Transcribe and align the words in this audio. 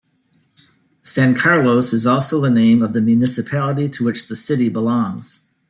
San 1.03 1.35
Carlos 1.35 1.93
is 1.93 2.07
also 2.07 2.41
the 2.41 2.49
name 2.49 2.81
of 2.81 2.93
the 2.93 3.01
municipality 3.01 3.87
to 3.87 4.03
which 4.03 4.29
the 4.29 4.35
city 4.35 4.67
belongs. 4.67 5.45